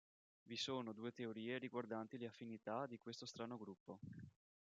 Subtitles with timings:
[0.47, 3.99] Vi sono due teorie riguardanti le affinità di questo strano gruppo.